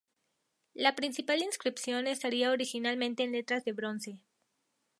[0.73, 4.17] La principal inscripción estaría originalmente en letras de bronce.